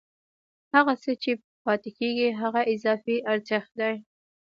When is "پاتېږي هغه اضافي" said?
1.65-3.17